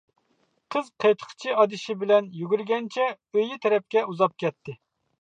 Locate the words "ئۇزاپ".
4.09-4.39